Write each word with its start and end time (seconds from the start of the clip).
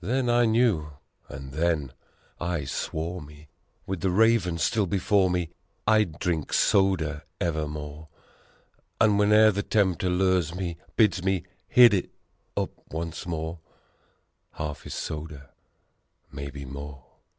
Then 0.00 0.30
I 0.30 0.46
knew, 0.46 0.92
and 1.28 1.52
then 1.52 1.92
I 2.40 2.64
swore 2.64 3.20
me, 3.20 3.48
With 3.86 4.00
the 4.00 4.08
Raven 4.08 4.56
still 4.56 4.86
before 4.86 5.28
me, 5.28 5.50
I'd 5.86 6.18
drink 6.18 6.54
soda 6.54 7.24
evermore! 7.38 8.08
And 8.98 9.18
whene'er 9.18 9.52
the 9.52 9.62
Tempter 9.62 10.08
lures 10.08 10.54
me, 10.54 10.78
bids 10.96 11.22
me 11.22 11.44
hit 11.68 11.92
it 11.92 12.08
up 12.56 12.70
once 12.90 13.26
more, 13.26 13.58
Half 14.52 14.86
is 14.86 14.94
soda 14.94 15.50
maybe 16.32 16.64
more. 16.64 17.04